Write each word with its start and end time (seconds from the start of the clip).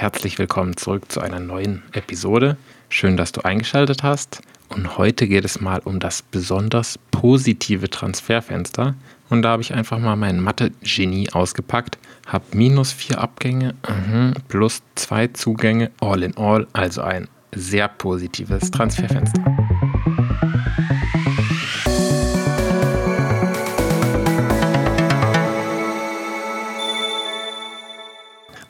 herzlich 0.00 0.38
willkommen 0.38 0.76
zurück 0.76 1.10
zu 1.10 1.20
einer 1.20 1.40
neuen 1.40 1.82
Episode. 1.90 2.56
Schön, 2.88 3.16
dass 3.16 3.32
du 3.32 3.40
eingeschaltet 3.40 4.04
hast. 4.04 4.42
Und 4.68 4.96
heute 4.96 5.26
geht 5.26 5.44
es 5.44 5.60
mal 5.60 5.80
um 5.84 5.98
das 5.98 6.22
besonders 6.22 7.00
positive 7.10 7.90
Transferfenster. 7.90 8.94
Und 9.28 9.42
da 9.42 9.48
habe 9.50 9.62
ich 9.62 9.74
einfach 9.74 9.98
mal 9.98 10.14
mein 10.14 10.40
Mathe-Genie 10.40 11.30
ausgepackt, 11.32 11.98
habe 12.28 12.44
minus 12.52 12.92
vier 12.92 13.20
Abgänge 13.20 13.74
mh, 13.88 14.34
plus 14.46 14.82
zwei 14.94 15.26
Zugänge, 15.26 15.90
all 16.00 16.22
in 16.22 16.36
all, 16.36 16.68
also 16.72 17.02
ein 17.02 17.26
sehr 17.52 17.88
positives 17.88 18.70
Transferfenster. 18.70 19.67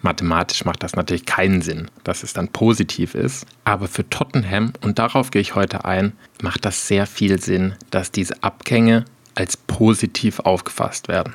Mathematisch 0.02 0.64
macht 0.64 0.82
das 0.82 0.94
natürlich 0.94 1.26
keinen 1.26 1.60
Sinn, 1.60 1.90
dass 2.04 2.22
es 2.22 2.32
dann 2.32 2.48
positiv 2.48 3.14
ist. 3.14 3.46
Aber 3.64 3.88
für 3.88 4.08
Tottenham, 4.08 4.72
und 4.80 4.98
darauf 4.98 5.30
gehe 5.30 5.42
ich 5.42 5.54
heute 5.54 5.84
ein, 5.84 6.12
macht 6.42 6.64
das 6.64 6.86
sehr 6.86 7.06
viel 7.06 7.40
Sinn, 7.40 7.74
dass 7.90 8.12
diese 8.12 8.42
Abgänge 8.42 9.04
als 9.34 9.56
positiv 9.56 10.40
aufgefasst 10.40 11.08
werden. 11.08 11.34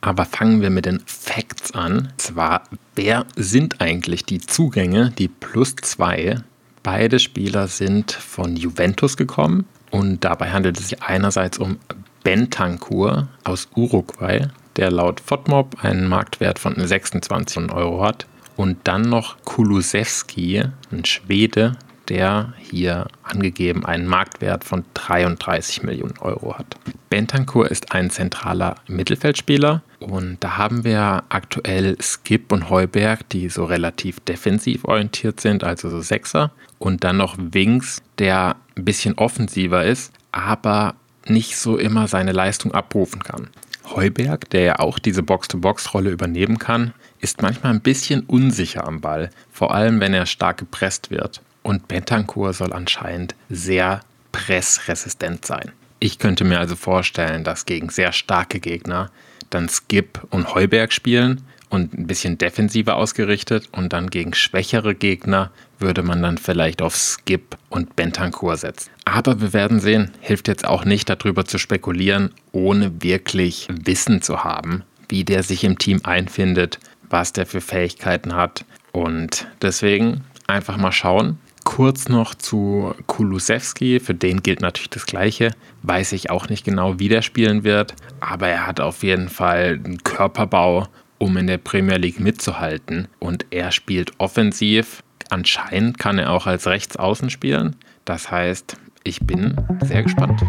Aber 0.00 0.24
fangen 0.24 0.60
wir 0.60 0.70
mit 0.70 0.86
den 0.86 1.02
Facts 1.06 1.72
an. 1.72 2.12
Zwar, 2.16 2.64
wer 2.94 3.26
sind 3.34 3.80
eigentlich 3.80 4.24
die 4.24 4.40
Zugänge, 4.40 5.10
die 5.18 5.28
plus 5.28 5.74
zwei? 5.76 6.40
Beide 6.82 7.18
Spieler 7.18 7.66
sind 7.66 8.12
von 8.12 8.56
Juventus 8.56 9.16
gekommen 9.16 9.66
und 9.90 10.22
dabei 10.24 10.52
handelt 10.52 10.78
es 10.78 10.90
sich 10.90 11.02
einerseits 11.02 11.58
um 11.58 11.78
Bentancur 12.22 13.28
aus 13.42 13.68
Uruguay, 13.74 14.48
der 14.76 14.90
laut 14.90 15.20
FODMOB 15.20 15.84
einen 15.84 16.08
Marktwert 16.08 16.58
von 16.58 16.74
26 16.76 17.72
Euro 17.72 18.02
hat. 18.02 18.26
Und 18.56 18.78
dann 18.84 19.02
noch 19.02 19.36
Kulusewski, 19.44 20.64
ein 20.90 21.04
Schwede, 21.04 21.76
der 22.08 22.54
hier 22.58 23.06
angegeben 23.22 23.84
einen 23.84 24.06
Marktwert 24.06 24.64
von 24.64 24.84
33 24.94 25.82
Millionen 25.82 26.18
Euro 26.18 26.56
hat. 26.56 26.76
Bentancur 27.10 27.70
ist 27.70 27.92
ein 27.92 28.10
zentraler 28.10 28.76
Mittelfeldspieler 28.86 29.82
und 30.00 30.38
da 30.40 30.56
haben 30.56 30.84
wir 30.84 31.24
aktuell 31.28 31.96
Skip 32.00 32.52
und 32.52 32.70
Heuberg, 32.70 33.28
die 33.30 33.48
so 33.48 33.64
relativ 33.64 34.20
defensiv 34.20 34.84
orientiert 34.84 35.40
sind, 35.40 35.64
also 35.64 35.90
so 35.90 36.00
Sechser. 36.00 36.52
Und 36.78 37.04
dann 37.04 37.16
noch 37.16 37.36
Wings, 37.38 38.02
der 38.18 38.56
ein 38.76 38.84
bisschen 38.84 39.16
offensiver 39.16 39.84
ist, 39.84 40.12
aber 40.32 40.94
nicht 41.26 41.56
so 41.56 41.76
immer 41.76 42.06
seine 42.08 42.32
Leistung 42.32 42.72
abrufen 42.72 43.22
kann. 43.22 43.48
Heuberg, 43.94 44.50
der 44.50 44.62
ja 44.62 44.78
auch 44.78 44.98
diese 44.98 45.22
Box-to-Box-Rolle 45.22 46.10
übernehmen 46.10 46.58
kann, 46.58 46.92
ist 47.20 47.42
manchmal 47.42 47.72
ein 47.72 47.80
bisschen 47.80 48.22
unsicher 48.22 48.86
am 48.86 49.00
Ball, 49.00 49.30
vor 49.50 49.74
allem 49.74 50.00
wenn 50.00 50.14
er 50.14 50.26
stark 50.26 50.58
gepresst 50.58 51.10
wird. 51.10 51.40
Und 51.62 51.88
Bentancur 51.88 52.52
soll 52.52 52.72
anscheinend 52.72 53.34
sehr 53.48 54.00
pressresistent 54.32 55.44
sein. 55.44 55.72
Ich 55.98 56.18
könnte 56.18 56.44
mir 56.44 56.58
also 56.58 56.76
vorstellen, 56.76 57.42
dass 57.42 57.66
gegen 57.66 57.88
sehr 57.88 58.12
starke 58.12 58.60
Gegner 58.60 59.10
dann 59.50 59.68
Skip 59.68 60.20
und 60.30 60.54
Heuberg 60.54 60.92
spielen 60.92 61.42
und 61.68 61.94
ein 61.94 62.06
bisschen 62.06 62.38
defensiver 62.38 62.96
ausgerichtet 62.96 63.68
und 63.72 63.92
dann 63.92 64.10
gegen 64.10 64.34
schwächere 64.34 64.94
Gegner 64.94 65.50
würde 65.78 66.02
man 66.02 66.22
dann 66.22 66.38
vielleicht 66.38 66.80
auf 66.80 66.96
Skip 66.96 67.56
und 67.68 67.96
Bentancur 67.96 68.56
setzen. 68.56 68.90
Aber 69.04 69.40
wir 69.40 69.52
werden 69.52 69.80
sehen, 69.80 70.10
hilft 70.20 70.48
jetzt 70.48 70.66
auch 70.66 70.84
nicht 70.84 71.08
darüber 71.08 71.44
zu 71.44 71.58
spekulieren, 71.58 72.32
ohne 72.52 73.02
wirklich 73.02 73.68
Wissen 73.70 74.22
zu 74.22 74.44
haben, 74.44 74.84
wie 75.08 75.24
der 75.24 75.42
sich 75.42 75.64
im 75.64 75.78
Team 75.78 76.00
einfindet, 76.04 76.78
was 77.08 77.32
der 77.32 77.46
für 77.46 77.60
Fähigkeiten 77.60 78.34
hat. 78.34 78.64
Und 78.92 79.46
deswegen 79.60 80.24
einfach 80.46 80.76
mal 80.76 80.92
schauen. 80.92 81.38
Kurz 81.64 82.08
noch 82.08 82.34
zu 82.36 82.94
Kulusewski, 83.08 83.98
für 83.98 84.14
den 84.14 84.42
gilt 84.42 84.60
natürlich 84.60 84.90
das 84.90 85.04
Gleiche. 85.04 85.50
Weiß 85.82 86.12
ich 86.12 86.30
auch 86.30 86.48
nicht 86.48 86.64
genau, 86.64 87.00
wie 87.00 87.08
der 87.08 87.22
spielen 87.22 87.64
wird, 87.64 87.94
aber 88.20 88.46
er 88.48 88.68
hat 88.68 88.80
auf 88.80 89.02
jeden 89.02 89.28
Fall 89.28 89.80
einen 89.84 90.02
Körperbau 90.04 90.86
um 91.18 91.36
in 91.36 91.46
der 91.46 91.58
Premier 91.58 91.96
League 91.96 92.20
mitzuhalten. 92.20 93.08
Und 93.18 93.46
er 93.50 93.72
spielt 93.72 94.12
offensiv. 94.18 95.02
Anscheinend 95.30 95.98
kann 95.98 96.18
er 96.18 96.32
auch 96.32 96.46
als 96.46 96.66
Rechtsaußen 96.66 97.30
spielen. 97.30 97.76
Das 98.04 98.30
heißt, 98.30 98.76
ich 99.04 99.20
bin 99.20 99.56
sehr 99.84 100.02
gespannt. 100.02 100.42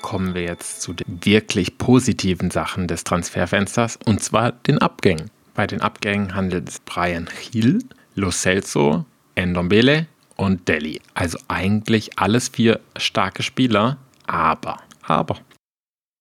Kommen 0.00 0.34
wir 0.34 0.42
jetzt 0.42 0.82
zu 0.82 0.92
den 0.92 1.24
wirklich 1.24 1.78
positiven 1.78 2.50
Sachen 2.50 2.86
des 2.86 3.04
Transferfensters 3.04 3.98
und 4.04 4.22
zwar 4.22 4.52
den 4.52 4.78
Abgängen. 4.78 5.30
Bei 5.54 5.66
den 5.66 5.80
Abgängen 5.80 6.34
handelt 6.34 6.68
es 6.68 6.80
Brian 6.80 7.28
Hill, 7.50 7.80
Lo 8.14 8.30
Celso, 8.30 9.04
Endombele 9.34 10.06
und 10.36 10.68
Delhi. 10.68 11.00
Also 11.14 11.38
eigentlich 11.48 12.18
alles 12.18 12.48
vier 12.48 12.80
starke 12.96 13.42
Spieler, 13.42 13.98
aber, 14.26 14.78
aber. 15.02 15.38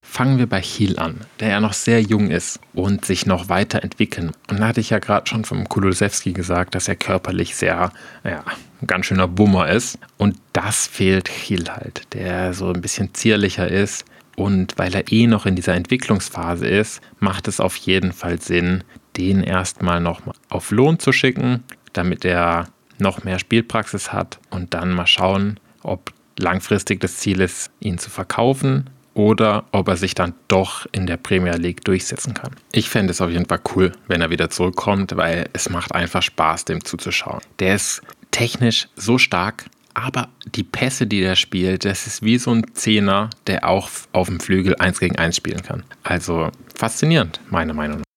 Fangen 0.04 0.40
wir 0.40 0.48
bei 0.48 0.62
Hill 0.62 0.98
an, 1.00 1.22
der 1.40 1.50
ja 1.50 1.60
noch 1.60 1.74
sehr 1.74 2.02
jung 2.02 2.32
ist 2.32 2.60
und 2.74 3.06
sich 3.06 3.26
noch 3.28 3.50
weiterentwickeln. 3.50 4.32
Und 4.50 4.60
da 4.60 4.68
hatte 4.68 4.82
ich 4.82 4.90
ja 4.90 5.00
gerade 5.00 5.28
schon 5.28 5.46
vom 5.46 5.70
Kulusewski 5.70 6.34
gesagt, 6.34 6.76
dass 6.76 6.88
er 6.88 6.96
körperlich 6.96 7.56
sehr, 7.56 7.94
ja, 8.24 8.44
ein 8.82 8.88
ganz 8.88 9.06
schöner 9.06 9.28
Bummer 9.28 9.70
ist. 9.70 10.00
Und 10.18 10.38
das 10.54 10.88
fehlt 10.88 11.30
Hill 11.30 11.70
halt, 11.70 12.14
der 12.14 12.54
so 12.54 12.74
ein 12.74 12.82
bisschen 12.82 13.14
zierlicher 13.14 13.68
ist. 13.68 14.04
Und 14.36 14.78
weil 14.78 14.94
er 14.96 15.12
eh 15.12 15.28
noch 15.28 15.46
in 15.46 15.56
dieser 15.56 15.76
Entwicklungsphase 15.76 16.68
ist, 16.68 17.02
macht 17.20 17.48
es 17.48 17.60
auf 17.60 17.76
jeden 17.76 18.12
Fall 18.12 18.42
Sinn, 18.42 18.84
den 19.18 19.44
erstmal 19.44 20.02
noch 20.02 20.22
auf 20.50 20.72
Lohn 20.72 21.00
zu 21.00 21.12
schicken, 21.12 21.64
damit 21.94 22.26
er 22.26 22.68
noch 23.02 23.24
mehr 23.24 23.40
Spielpraxis 23.40 24.14
hat 24.14 24.40
und 24.50 24.74
dann 24.74 24.92
mal 24.92 25.08
schauen, 25.08 25.60
ob 25.84 26.14
langfristig 26.38 27.00
das 27.02 27.18
Ziel 27.18 27.42
ist, 27.42 27.72
ihn 27.80 27.98
zu 27.98 28.10
verkaufen 28.10 28.90
oder 29.14 29.66
ob 29.72 29.90
er 29.90 29.98
sich 29.98 30.16
dann 30.16 30.34
doch 30.48 30.86
in 30.92 31.06
der 31.06 31.18
Premier 31.18 31.56
League 31.56 31.84
durchsetzen 31.84 32.34
kann. 32.34 32.56
Ich 32.72 32.90
fände 32.90 33.12
es 33.12 33.22
auf 33.22 33.30
jeden 33.30 33.46
Fall 33.46 33.60
cool, 33.76 33.92
wenn 34.08 34.22
er 34.22 34.30
wieder 34.30 34.50
zurückkommt, 34.50 35.18
weil 35.18 35.50
es 35.54 35.70
macht 35.70 35.94
einfach 35.94 36.22
Spaß, 36.22 36.66
dem 36.66 36.84
zuzuschauen. 36.84 37.42
Der 37.60 37.76
ist 37.76 38.02
technisch 38.32 38.88
so 38.96 39.18
stark, 39.18 39.66
aber 39.94 40.30
die 40.56 40.64
Pässe, 40.64 41.08
die 41.08 41.20
der 41.20 41.36
spielt, 41.36 41.84
das 41.84 42.08
ist 42.08 42.22
wie 42.24 42.38
so 42.38 42.52
ein 42.52 42.74
Zehner, 42.74 43.30
der 43.48 43.68
auch 43.68 43.90
auf 44.14 44.28
dem 44.28 44.40
Flügel 44.40 44.76
1 44.76 45.00
gegen 45.00 45.18
1 45.18 45.36
spielen 45.36 45.62
kann. 45.62 45.84
Also 46.04 46.50
faszinierend, 46.76 47.42
meiner 47.50 47.74
Meinung 47.74 47.98
nach. 47.98 48.11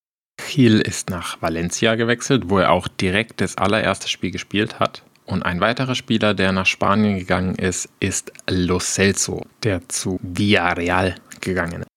Gil 0.55 0.81
ist 0.81 1.11
nach 1.11 1.43
Valencia 1.43 1.97
gewechselt, 1.97 2.45
wo 2.47 2.61
er 2.61 2.71
auch 2.71 2.87
direkt 2.87 3.41
das 3.41 3.59
allererste 3.59 4.09
Spiel 4.09 4.31
gespielt 4.31 4.79
hat. 4.79 5.03
Und 5.27 5.43
ein 5.43 5.61
weiterer 5.61 5.97
Spieler, 5.97 6.33
der 6.33 6.53
nach 6.53 6.67
Spanien 6.67 7.19
gegangen 7.19 7.57
ist, 7.57 7.89
ist 7.99 8.31
Lo 8.49 8.79
Celso, 8.79 9.45
der 9.65 9.89
zu 9.89 10.21
Villarreal 10.23 11.17
gegangen 11.41 11.81
ist. 11.81 11.89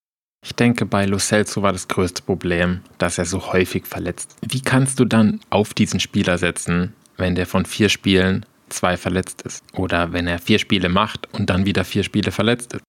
Ich 0.44 0.56
denke, 0.56 0.88
bei 0.88 1.06
Lo 1.06 1.20
Celso 1.20 1.62
war 1.62 1.72
das 1.72 1.88
größte 1.88 2.24
Problem, 2.24 2.82
dass 2.98 3.20
er 3.20 3.26
so 3.26 3.54
häufig 3.54 3.86
verletzt. 3.86 4.36
Wie 4.42 4.62
kannst 4.62 5.00
du 5.00 5.06
dann 5.06 5.40
auf 5.52 5.76
diesen 5.76 6.00
Spieler 6.00 6.40
setzen, 6.40 6.94
wenn 7.16 7.36
der 7.36 7.46
von 7.46 7.64
vier 7.64 7.90
Spielen 7.90 8.44
zwei 8.70 8.98
verletzt 8.98 9.44
ist? 9.44 9.64
Oder 9.74 10.14
wenn 10.14 10.26
er 10.26 10.40
vier 10.40 10.58
Spiele 10.58 10.90
macht 10.90 11.32
und 11.32 11.52
dann 11.52 11.68
wieder 11.68 11.84
vier 11.84 12.02
Spiele 12.02 12.32
verletzt 12.32 12.74
ist? 12.74 12.82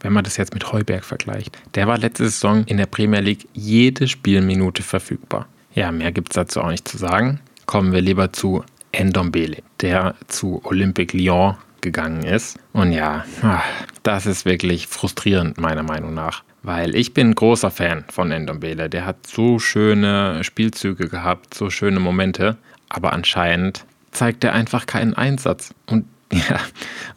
Wenn 0.00 0.12
man 0.12 0.24
das 0.24 0.36
jetzt 0.36 0.54
mit 0.54 0.72
Heuberg 0.72 1.04
vergleicht. 1.04 1.58
Der 1.74 1.86
war 1.86 1.98
letzte 1.98 2.24
Saison 2.24 2.64
in 2.64 2.76
der 2.76 2.86
Premier 2.86 3.20
League 3.20 3.48
jede 3.52 4.08
Spielminute 4.08 4.82
verfügbar. 4.82 5.46
Ja, 5.74 5.92
mehr 5.92 6.12
gibt 6.12 6.30
es 6.30 6.34
dazu 6.34 6.60
auch 6.60 6.70
nicht 6.70 6.88
zu 6.88 6.96
sagen. 6.96 7.40
Kommen 7.66 7.92
wir 7.92 8.00
lieber 8.00 8.32
zu 8.32 8.64
Endombele, 8.92 9.62
der 9.80 10.14
zu 10.28 10.60
Olympique 10.64 11.16
Lyon 11.16 11.56
gegangen 11.80 12.24
ist. 12.24 12.58
Und 12.72 12.92
ja, 12.92 13.24
das 14.02 14.26
ist 14.26 14.44
wirklich 14.44 14.86
frustrierend 14.86 15.60
meiner 15.60 15.82
Meinung 15.82 16.14
nach, 16.14 16.42
weil 16.62 16.94
ich 16.94 17.14
bin 17.14 17.34
großer 17.34 17.70
Fan 17.70 18.04
von 18.10 18.32
Endombele. 18.32 18.88
Der 18.88 19.04
hat 19.04 19.26
so 19.26 19.58
schöne 19.58 20.42
Spielzüge 20.42 21.08
gehabt, 21.08 21.54
so 21.54 21.70
schöne 21.70 22.00
Momente, 22.00 22.56
aber 22.88 23.12
anscheinend 23.12 23.84
zeigt 24.10 24.44
er 24.44 24.54
einfach 24.54 24.86
keinen 24.86 25.14
Einsatz. 25.14 25.74
Und 25.86 26.06
Ja, 26.32 26.60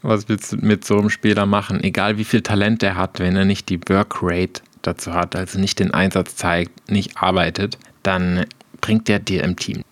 was 0.02 0.28
willst 0.28 0.52
du 0.52 0.56
mit 0.56 0.84
so 0.84 0.98
einem 0.98 1.10
Spieler 1.10 1.46
machen? 1.46 1.82
Egal 1.82 2.16
wie 2.16 2.24
viel 2.24 2.42
Talent 2.42 2.82
er 2.82 2.96
hat, 2.96 3.18
wenn 3.18 3.36
er 3.36 3.44
nicht 3.44 3.68
die 3.68 3.80
Workrate 3.88 4.62
dazu 4.82 5.14
hat, 5.14 5.36
also 5.36 5.58
nicht 5.58 5.78
den 5.78 5.92
Einsatz 5.92 6.36
zeigt, 6.36 6.90
nicht 6.90 7.16
arbeitet, 7.16 7.78
dann 8.02 8.46
bringt 8.80 9.08
er 9.08 9.18
dir 9.18 9.42
im 9.42 9.56
Team. 9.56 9.82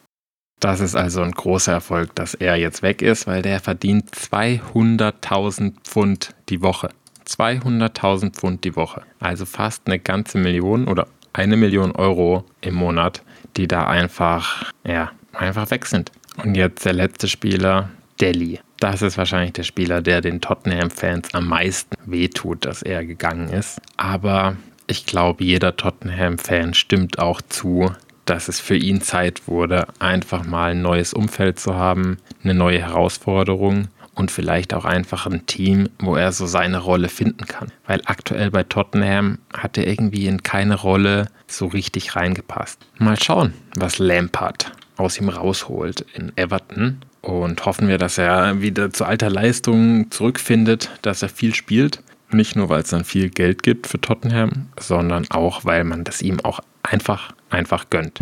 Das 0.61 0.81
ist 0.81 0.97
also 0.97 1.23
ein 1.23 1.31
großer 1.31 1.73
Erfolg, 1.73 2.15
dass 2.17 2.35
er 2.35 2.57
jetzt 2.57 2.83
weg 2.83 3.01
ist, 3.03 3.27
weil 3.27 3.43
der 3.43 3.61
verdient 3.61 4.11
200.000 4.11 5.75
Pfund 5.85 6.35
die 6.49 6.63
Woche. 6.63 6.89
200.000 7.27 8.33
Pfund 8.33 8.65
die 8.65 8.75
Woche. 8.75 9.03
Also 9.21 9.47
fast 9.47 9.83
eine 9.87 9.99
ganze 9.99 10.39
Million 10.39 10.89
oder 10.89 11.07
eine 11.33 11.57
Million 11.57 11.93
Euro 11.93 12.45
im 12.61 12.75
Monat, 12.75 13.23
die 13.57 13.69
da 13.69 13.87
einfach, 13.87 14.73
ja, 14.85 15.13
einfach 15.33 15.71
weg 15.71 15.87
sind. 15.87 16.11
Und 16.43 16.57
jetzt 16.57 16.85
der 16.85 16.95
letzte 16.95 17.29
Spieler, 17.29 17.91
Delhi. 18.21 18.59
Das 18.81 19.03
ist 19.03 19.19
wahrscheinlich 19.19 19.53
der 19.53 19.65
Spieler, 19.65 20.01
der 20.01 20.21
den 20.21 20.41
Tottenham-Fans 20.41 21.35
am 21.35 21.49
meisten 21.49 21.97
wehtut, 22.07 22.65
dass 22.65 22.83
er 22.83 23.05
gegangen 23.05 23.49
ist. 23.49 23.81
Aber 23.97 24.57
ich 24.87 25.05
glaube, 25.05 25.45
jeder 25.45 25.77
Tottenham-Fan 25.77 26.75
stimmt 26.75 27.19
auch 27.19 27.43
zu, 27.43 27.91
dass 28.25 28.49
es 28.49 28.61
für 28.61 28.77
ihn 28.77 29.01
Zeit 29.01 29.49
wurde, 29.49 29.87
einfach 29.99 30.45
mal 30.45 30.73
ein 30.73 30.83
neues 30.83 31.13
Umfeld 31.13 31.59
zu 31.59 31.75
haben, 31.75 32.19
eine 32.45 32.55
neue 32.55 32.81
Herausforderung 32.81 33.89
und 34.15 34.31
vielleicht 34.31 34.75
auch 34.75 34.85
einfach 34.85 35.27
ein 35.27 35.47
Team, 35.47 35.89
wo 35.99 36.17
er 36.17 36.33
so 36.33 36.47
seine 36.47 36.79
Rolle 36.79 37.09
finden 37.09 37.47
kann. 37.47 37.73
Weil 37.87 38.03
aktuell 38.05 38.51
bei 38.51 38.65
Tottenham 38.65 39.39
hat 39.53 39.79
er 39.79 39.87
irgendwie 39.87 40.27
in 40.27 40.43
keine 40.43 40.75
Rolle 40.75 41.29
so 41.47 41.67
richtig 41.67 42.17
reingepasst. 42.17 42.81
Mal 42.99 43.21
schauen, 43.23 43.55
was 43.77 43.99
Lampard 43.99 44.73
aus 44.97 45.19
ihm 45.19 45.29
rausholt 45.29 46.05
in 46.15 46.33
Everton. 46.37 47.01
Und 47.21 47.65
hoffen 47.67 47.89
wir, 47.89 47.99
dass 47.99 48.19
er 48.19 48.61
wieder 48.61 48.93
zu 48.93 49.05
alter 49.05 49.31
Leistung 49.31 50.11
zurückfindet, 50.11 50.91
dass 51.03 51.23
er 51.23 51.29
viel 51.29 51.55
spielt. 51.55 52.03
Nicht 52.31 52.57
nur, 52.57 52.69
weil 52.69 52.83
es 52.83 52.91
dann 52.91 53.05
viel 53.05 53.31
Geld 53.31 53.63
gibt 53.63 53.87
für 53.87 54.01
Tottenham, 54.01 54.69
sondern 54.79 55.27
auch, 55.31 55.65
weil 55.65 55.85
man 55.85 56.05
das 56.05 56.23
ihm 56.23 56.41
auch 56.41 56.61
einfach, 56.83 57.33
einfach 57.51 57.91
gönnt. 57.91 58.21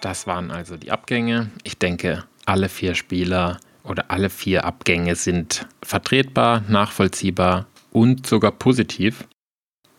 Das 0.00 0.26
waren 0.26 0.50
also 0.50 0.76
die 0.76 0.90
Abgänge. 0.90 1.50
Ich 1.62 1.78
denke, 1.78 2.24
alle 2.44 2.68
vier 2.68 2.94
Spieler 2.94 3.58
oder 3.84 4.10
alle 4.10 4.28
vier 4.28 4.64
Abgänge 4.64 5.16
sind 5.16 5.66
vertretbar, 5.82 6.62
nachvollziehbar 6.68 7.66
und 7.90 8.26
sogar 8.26 8.52
positiv. 8.52 9.26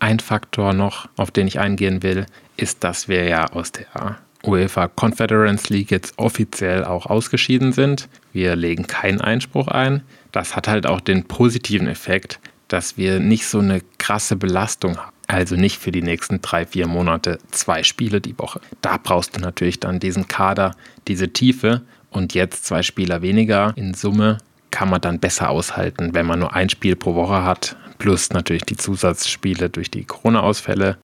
Ein 0.06 0.20
Faktor 0.20 0.74
noch, 0.74 1.10
auf 1.16 1.32
den 1.32 1.48
ich 1.48 1.58
eingehen 1.58 2.04
will, 2.04 2.28
ist, 2.58 2.84
dass 2.84 3.08
wir 3.08 3.24
ja 3.24 3.48
aus 3.48 3.72
der 3.72 4.20
UEFA 4.44 4.88
Confederates 4.88 5.70
League 5.70 5.90
jetzt 5.90 6.14
offiziell 6.18 6.86
auch 6.86 7.08
ausgeschieden 7.08 7.74
sind. 7.74 8.08
Wir 8.32 8.56
legen 8.56 8.86
keinen 8.86 9.20
Einspruch 9.20 9.68
ein. 9.68 10.04
Das 10.32 10.56
hat 10.56 10.68
halt 10.68 10.86
auch 10.86 11.02
den 11.02 11.24
positiven 11.24 11.88
Effekt, 11.88 12.40
dass 12.68 12.98
wir 12.98 13.20
nicht 13.20 13.48
so 13.48 13.58
eine 13.58 13.82
krasse 13.98 14.36
Belastung 14.36 14.96
haben. 14.98 15.12
Also 15.26 15.56
nicht 15.56 15.80
für 15.80 15.92
die 15.92 16.04
nächsten 16.04 16.40
drei, 16.40 16.68
vier 16.68 16.86
Monate 16.86 17.40
zwei 17.50 17.82
Spiele 17.82 18.22
die 18.22 18.38
Woche. 18.38 18.62
Da 18.82 19.00
brauchst 19.02 19.36
du 19.36 19.40
natürlich 19.40 19.80
dann 19.80 20.00
diesen 20.00 20.28
Kader, 20.28 20.76
diese 21.08 21.34
Tiefe. 21.34 21.82
Und 22.12 22.36
jetzt 22.36 22.68
zwei 22.68 22.84
Spieler 22.84 23.24
weniger 23.24 23.74
in 23.76 23.96
Summe 23.96 24.38
kann 24.70 24.88
man 24.88 25.02
dann 25.02 25.20
besser 25.20 25.50
aushalten, 25.50 26.14
wenn 26.14 26.28
man 26.28 26.38
nur 26.38 26.54
ein 26.54 26.70
Spiel 26.70 26.96
pro 26.96 27.16
Woche 27.16 27.44
hat. 27.44 27.76
Plus 27.98 28.30
natürlich 28.32 28.64
die 28.64 28.78
Zusatzspiele 28.78 29.70
durch 29.70 29.90
die 29.90 30.06
Corona-Ausfälle. 30.06 30.98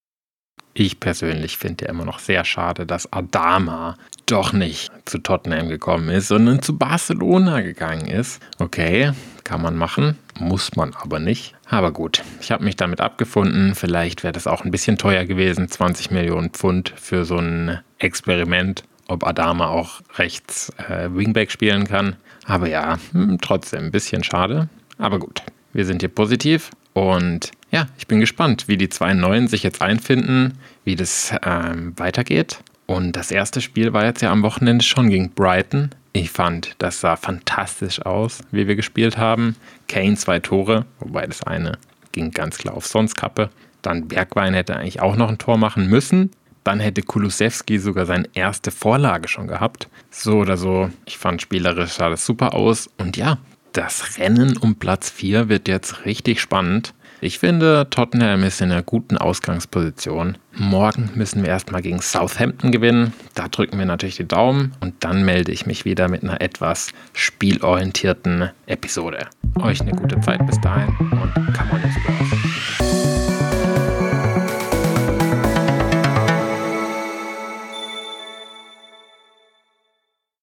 Ich 0.74 1.00
persönlich 1.00 1.58
finde 1.58 1.86
ja 1.86 1.92
immer 1.92 2.06
noch 2.06 2.20
sehr 2.20 2.46
schade, 2.46 2.86
dass 2.86 3.12
Adama 3.12 3.98
doch 4.26 4.54
nicht 4.54 4.90
zu 5.06 5.18
Tottenham 5.18 5.68
gekommen 5.68 6.10
ist, 6.10 6.30
sondern 6.30 6.62
zu 6.62 6.78
Barcelona 6.78 7.60
gegangen 7.62 8.08
ist. 8.08 8.42
Okay, 8.60 9.12
kann 9.44 9.62
man 9.62 9.76
machen, 9.76 10.18
muss 10.40 10.78
man 10.78 10.94
aber 10.94 11.20
nicht. 11.20 11.56
Aber 11.70 11.92
gut, 11.92 12.24
ich 12.40 12.52
habe 12.52 12.64
mich 12.64 12.78
damit 12.78 13.02
abgefunden. 13.02 13.76
Vielleicht 13.76 14.24
wäre 14.24 14.32
das 14.32 14.48
auch 14.48 14.64
ein 14.64 14.72
bisschen 14.72 14.98
teuer 14.98 15.26
gewesen, 15.26 15.68
20 15.68 16.12
Millionen 16.12 16.52
Pfund 16.52 16.94
für 16.96 17.26
so 17.26 17.38
ein 17.38 17.80
Experiment, 17.98 18.86
ob 19.10 19.28
Adama 19.28 19.68
auch 19.68 20.02
rechts 20.16 20.72
äh, 20.88 21.10
Wingback 21.12 21.52
spielen 21.52 21.86
kann. 21.86 22.16
Aber 22.46 22.70
ja, 22.70 22.98
hm, 23.12 23.40
trotzdem 23.42 23.86
ein 23.86 23.92
bisschen 23.92 24.24
schade. 24.24 24.70
Aber 24.98 25.20
gut, 25.20 25.42
wir 25.74 25.86
sind 25.86 26.02
hier 26.02 26.10
positiv 26.10 26.72
und 26.94 27.52
ja, 27.72 27.88
ich 27.98 28.08
bin 28.08 28.20
gespannt, 28.20 28.68
wie 28.68 28.78
die 28.78 28.90
zwei 28.90 29.14
Neuen 29.14 29.48
sich 29.48 29.64
jetzt 29.64 29.82
einfinden, 29.82 30.58
wie 30.84 30.96
das 30.96 31.34
ähm, 31.44 31.94
weitergeht. 31.98 32.60
Und 32.86 33.14
das 33.14 33.32
erste 33.32 33.62
Spiel 33.62 33.94
war 33.94 34.04
jetzt 34.04 34.22
ja 34.22 34.32
am 34.32 34.44
Wochenende 34.44 34.84
schon 34.84 35.10
gegen 35.10 35.30
Brighton. 35.32 35.92
Ich 36.12 36.32
fand, 36.32 36.76
das 36.80 37.00
sah 37.00 37.16
fantastisch 37.16 38.02
aus, 38.06 38.40
wie 38.52 38.68
wir 38.68 38.76
gespielt 38.76 39.18
haben. 39.18 39.56
Kane 39.88 40.16
zwei 40.16 40.40
Tore, 40.40 40.86
wobei 41.00 41.26
das 41.26 41.44
eine 41.44 41.78
ging 42.12 42.32
ganz 42.32 42.58
klar 42.58 42.76
auf 42.76 42.86
Sonstkappe. 42.86 43.50
Dann 43.82 44.10
Bergwein 44.10 44.54
hätte 44.54 44.76
eigentlich 44.76 45.02
auch 45.02 45.16
noch 45.16 45.30
ein 45.30 45.38
Tor 45.38 45.58
machen 45.58 45.88
müssen. 45.88 46.32
Dann 46.66 46.80
hätte 46.80 47.02
Kulusewski 47.02 47.80
sogar 47.80 48.06
seine 48.06 48.30
erste 48.34 48.70
Vorlage 48.70 49.30
schon 49.30 49.48
gehabt. 49.48 49.88
So 50.12 50.40
oder 50.40 50.58
so, 50.58 50.90
ich 51.06 51.18
fand 51.18 51.42
spielerisch 51.42 51.94
sah 51.94 52.10
das 52.10 52.26
super 52.26 52.54
aus. 52.54 52.90
Und 52.98 53.16
ja, 53.16 53.38
das 53.74 54.18
Rennen 54.18 54.58
um 54.58 54.76
Platz 54.76 55.10
4 55.10 55.50
wird 55.50 55.68
jetzt 55.68 56.06
richtig 56.06 56.42
spannend. 56.42 56.94
Ich 57.24 57.38
finde, 57.38 57.88
Tottenham 57.92 58.44
ist 58.44 58.62
in 58.62 58.72
einer 58.72 58.82
guten 58.82 59.16
Ausgangsposition. 59.18 60.40
Morgen 60.54 61.12
müssen 61.14 61.44
wir 61.44 61.50
erstmal 61.50 61.84
gegen 61.84 62.02
Southampton 62.02 62.72
gewinnen. 62.72 63.14
Da 63.36 63.48
drücken 63.48 63.78
wir 63.78 63.86
natürlich 63.86 64.18
die 64.18 64.28
Daumen 64.28 64.74
und 64.80 64.96
dann 65.02 65.24
melde 65.24 65.52
ich 65.52 65.68
mich 65.68 65.86
wieder 65.86 66.08
mit 66.08 66.24
einer 66.24 66.42
etwas 66.42 66.90
spielorientierten 67.14 68.50
Episode. 68.66 69.28
Euch 69.60 69.82
eine 69.82 69.92
gute 69.92 70.20
Zeit 70.22 70.44
bis 70.48 70.60
dahin 70.62 70.90
und 71.00 71.34
come 71.54 71.72
on 71.74 71.81